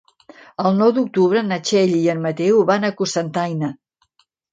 [0.69, 3.71] El nou d'octubre na Txell i en Mateu van a Cocentaina.